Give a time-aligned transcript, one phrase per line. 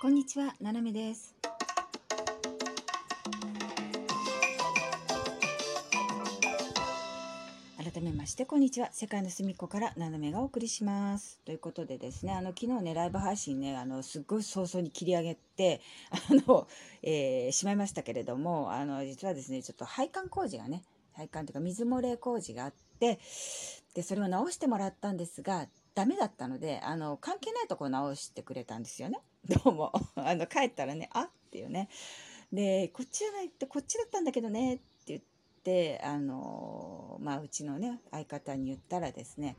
[0.00, 1.34] こんにちは、ななめです。
[7.76, 8.90] 改めまして、こんにちは。
[8.92, 11.40] 世界の隅っこからななめがお送りします。
[11.44, 15.80] ということでですね、あの、昨日ね、ライブ配信ね、あの、すっごい早々に切り上げて、
[16.12, 16.68] あの、
[17.02, 23.18] えーしまいましたけれども、あの、実はですね、ちょっと配管工事がね、配管というか水漏れ工事があって、
[23.94, 25.66] で、それを直してもらったんですが、
[25.98, 29.18] ダメだったので、あの、関係ないとこ直してくれたんですよね。
[29.64, 29.90] どうも。
[30.14, 31.88] あの、帰ったらね、あっていうね。
[32.52, 35.22] で、こっちじゃないって、こっちだったんだけどね、って言っ
[35.64, 39.56] て、あの、まあ、うちのね、相方に言ったらですね、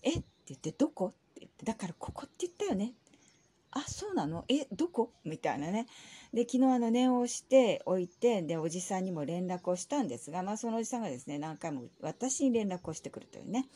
[0.00, 1.08] えって言って、どこ？
[1.08, 2.94] って言って、だからここって言ったよね。
[3.70, 4.46] あ、そうなの？
[4.48, 5.12] え、どこ？
[5.24, 5.86] みたいなね。
[6.32, 13.68] で、昨日あの念を押しておいて、で、おじさんにも連絡をしたんですが、まあ、そのおじさんがですね、何回も私に連絡をしてくるというね。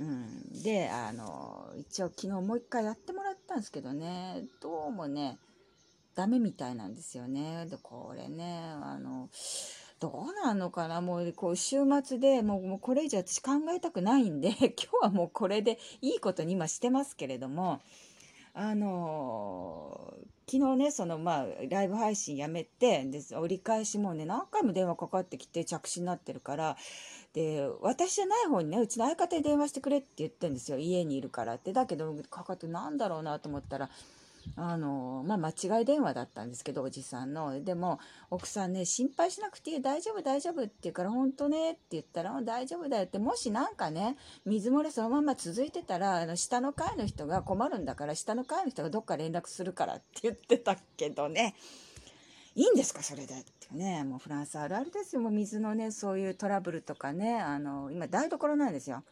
[0.00, 4.44] うん、であの一応昨日もう一回やってもらったんですけどね。
[4.62, 5.38] どうもね
[6.14, 7.66] ダメみたいなんですよね。
[7.66, 9.28] でこれねあの
[10.00, 11.02] どうなのかな。
[11.02, 17.82] もうこう週末でもうもうこれ以上私考えたくないんで 今日はもうこれでいいことに今してますけれども
[18.54, 20.14] あの
[20.50, 26.76] 昨日ねそのまあライブ配信やめてで折り返しもうね何回も電話かかってきて着信になってるから
[27.32, 30.78] で私じゃない方にねうちの相方に電話してくれって言ってんですよ。
[30.78, 31.72] 家にいるからって。
[31.72, 33.88] だけどかかってなんだろうなと思ったら
[34.56, 37.62] あのまあ間違い電話だったんですけどおじさんの。
[37.62, 43.18] でも奥さんね心配しなくていい大丈夫大丈夫って言うから本当ねって言ったら大丈夫だよって。
[43.18, 51.54] もしなんかね水漏れそのまま続いてたらあの下の階の人が困るんだから下の階の人がどっか連絡するからって言ってたけどね。
[52.56, 54.02] いいんですかそれでってね。
[54.04, 55.22] もうフランスあるあるですよ。
[55.22, 57.40] もう水のねそういうトラブルとかね。
[57.40, 59.04] あの今台所なんですよ。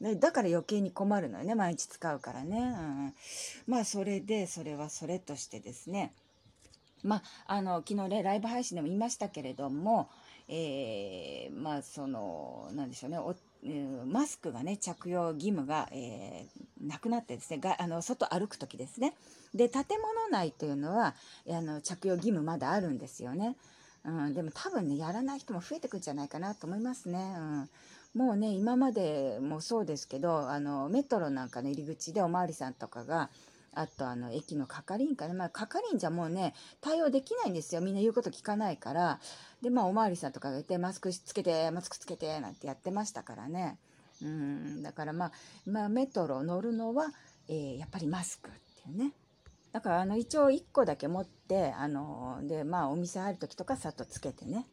[0.00, 1.54] ね、だから余計に困るのよね。
[1.54, 3.14] 毎日使うからね、うん、
[3.68, 6.12] まあそれでそれはそれとしてですね。
[7.02, 10.10] まああの昨日ねライブ配信でも言いましたけれども
[10.48, 13.18] えーまあそのなんでしょうね。
[14.06, 19.14] マスクがね着用義務が、えーなくなってですねがあの外歩く時ですね
[19.54, 21.14] で建物内というのは
[21.48, 23.56] あの着用義務まだあるんですよね。
[24.04, 27.34] うん、でも多分ねやらない人も増えてくんじゃないかなと思いますね。
[27.36, 27.68] うん、
[28.14, 33.30] もうね今までもそうですけどあのメトロなんかの入り口でお巡りさんとかが
[33.74, 37.80] あとあの駅の係員かな、まあ、係員じゃもうね対応できないんですよ。
[37.80, 39.20] みんな言うこと聞かないから。
[39.62, 43.78] でまあおまわりさんとかがいてマスクつけてマスクつけてなんてやってましたからね。
[44.22, 45.32] うん、だからまあ、
[45.66, 47.08] まあ、メトロ乗るのは、
[47.48, 48.52] えーやっぱりマスクっ
[48.84, 49.12] ていうね。
[49.72, 54.66] だからあの一応1個だけ持ってあのでまあお店入る時とかさっとつけてね。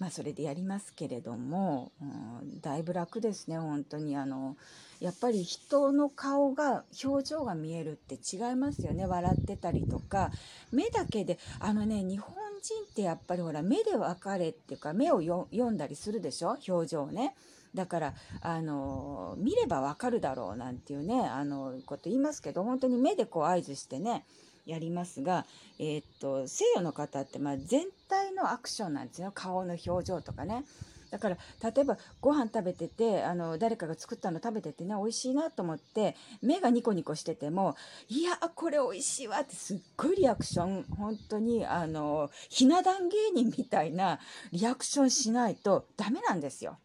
[0.00, 2.04] まあそれでやりますけれども、う
[2.44, 4.16] ん、だいぶ楽ですね本当に。
[4.16, 4.56] あの
[4.98, 9.06] やっぱり人の顔が表情が見えるって違いますよね。
[9.06, 10.30] 笑ってたりとか
[10.72, 16.58] 目だけであのね日本人ってやっぱりほら目で分かれっていうか目を読んだりするでしょ？
[16.66, 17.36] 表情をね。
[17.72, 24.24] だからあの見ればわかるだろうなんていうねあのこと言いますけど本当に目でこう合図してね
[24.66, 25.46] やりますが、
[25.78, 30.64] えーっと西洋の方ってまあ全体のアクションなんですよ顔の表情とかね。
[31.10, 37.76] だから例えばご飯食べててあの誰かが作ったの食べててね美味しいなと思って目がニコニコしてても
[38.08, 44.20] いやこれ美味しいわってすっごいリアクション本当にあのひな壇芸人みたいな
[44.52, 46.78] リアクションしないとダメなんですよ。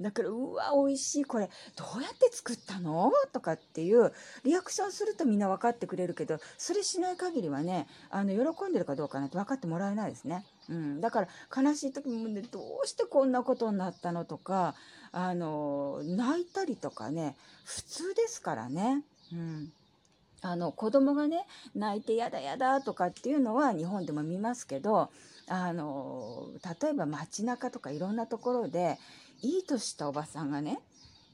[0.00, 3.12] だからうわ美味しいこれどうやって作ったの？
[3.32, 4.12] とかっていう
[4.44, 10.44] リアクションするとみんな分かってくれるけどそれしない限りはねあの喜んでるかどうかなんて分かってもらえないですね。
[10.68, 11.28] うん、だから
[11.62, 14.74] 悲しい時もねどうしてこんなことになったのとか
[15.12, 19.02] あの泣いたりとかね普通ですからね。
[19.32, 19.72] うん
[20.46, 25.10] あの子供がね泣いてやだやだとかっていうのは日本でも見ますけど
[25.48, 26.48] あの
[26.82, 28.98] 例えば街中とかいろんなところで
[29.42, 30.78] いい年したおばさんがね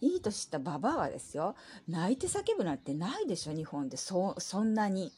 [0.00, 1.54] いい年したババアはですよ
[1.88, 3.96] 泣いて叫ぶなんてないでしょ日本で。
[3.96, 5.12] そそんなに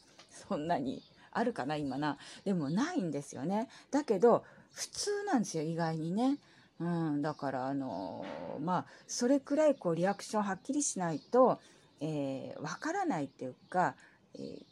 [0.49, 1.03] そんなに。
[1.35, 2.19] あるかな今な。
[2.45, 3.69] でもないんですよね。
[3.91, 6.39] だけど普通なんですよ意外にね。
[6.79, 8.25] うん、だからあの
[8.61, 11.59] まあそれくらいこうリアクションはっきりしないと
[12.03, 13.95] えー、分からないっていうか、
[14.35, 14.63] えー、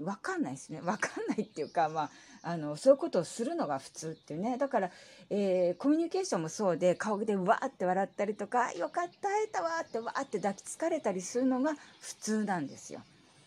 [0.00, 0.80] 分かんないですね。
[0.80, 2.10] 分かんないっていうか、まあ、
[2.42, 4.58] あのそういうことをするのが普通っていうね。
[4.58, 4.90] だから、
[5.30, 13.02] えー、コミュニケーションもそうで顔でわーって笑ったりとか「よかった会えたわ」ってわーって抱きつかれたりするのが普通なんですよ。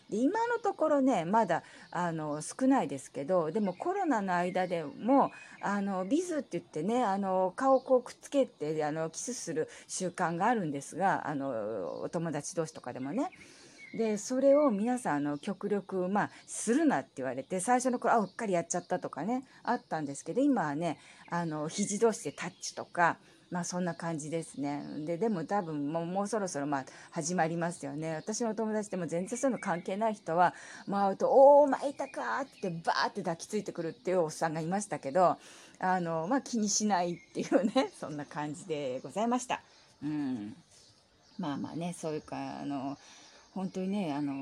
[0.08, 13.30] で今のところねまだあの少ないですけどでもコロナの間でもあのビズって言ってねあの顔をこうくっつけてあのキスする習慣があるんですがあのお友達同士とかでもね。
[13.94, 20.98] でそれを皆さんあの極力まあするなって言われて最初の頃あうっかりやっちゃったとかねあったんですけど今はね
[21.30, 23.16] あの肘同士でタッチとか
[23.50, 24.84] まあそんな感じですね。
[25.06, 28.14] で、でも多分もうもうそろそろまあ始まりますよね。
[28.16, 30.54] 私の友達でも全然そういうの関係ない人は、
[30.86, 35.38] まあ会うと、おー、巻いたかってバーって抱きついてくるっていうおっさんがいましたけど、
[35.78, 39.62] あの、まあ気にしないっていうね、 そんな感じでございました。
[40.02, 40.54] うん。
[41.38, 42.98] まあまあね、そういうか、あの、
[43.58, 44.32] 本当にねあの、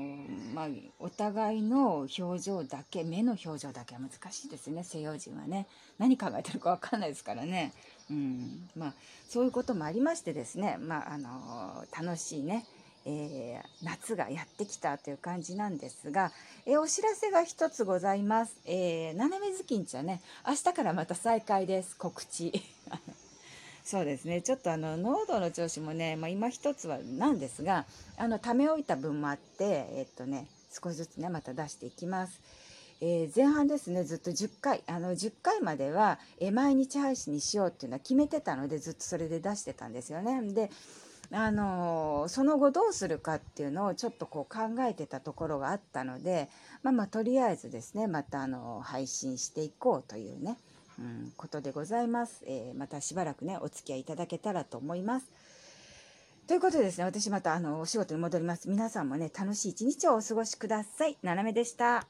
[0.53, 0.67] まあ、
[0.99, 5.65] お互いの表情だけ目の表情だけは難しいですね西洋人はね
[5.97, 7.73] 何考えてるか分かんないですからね、
[8.11, 8.93] うんまあ、
[9.27, 12.65] そういうこともありましてですね、まあ、あの楽しいね
[13.09, 16.33] えー、夏がやってきたという感じなんですが、
[16.65, 18.57] えー、お知らせが一つございます。
[18.65, 21.95] えー、斜めずきんちはね、明日からまた再開です。
[21.95, 22.51] 告知。
[23.87, 27.85] そうですねちょっとあの喉の調子もね、まあ、今一つはなんですが
[28.17, 32.41] あのため置いた分もあってえっとね少しずつねまた出していきます。
[32.99, 40.41] えー、前半ですねずっと10回あの10回までは、え、毎日配信にしようっていうのは決めてたのでずっとそれで出してたんですよね。
[40.51, 40.69] で
[41.31, 46.49] あのー、その後どうするかっていうのをちょっとこう考えてたところがあったので
[46.83, 50.57] まあまあとりあえずですねまたあの配信していこうというね
[50.99, 55.27] うん、ことでございます、えー、またしばらくねお付き合いいただけたらと思います。
[56.47, 58.69] ということでですね私またあのお仕事に戻ります。
[58.69, 61.17] 皆さんもね楽しい一日をお過ごしください。
[61.21, 62.07] ななめでした。